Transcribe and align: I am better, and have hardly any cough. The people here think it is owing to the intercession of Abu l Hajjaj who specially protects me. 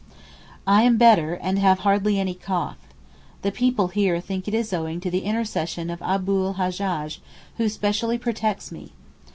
I 0.65 0.81
am 0.81 0.97
better, 0.97 1.35
and 1.35 1.59
have 1.59 1.81
hardly 1.81 2.17
any 2.19 2.33
cough. 2.33 2.79
The 3.43 3.51
people 3.51 3.89
here 3.89 4.19
think 4.19 4.47
it 4.47 4.53
is 4.55 4.73
owing 4.73 4.99
to 5.01 5.11
the 5.11 5.19
intercession 5.25 5.91
of 5.91 6.01
Abu 6.01 6.43
l 6.43 6.53
Hajjaj 6.55 7.19
who 7.57 7.69
specially 7.69 8.17
protects 8.17 8.71
me. 8.71 8.93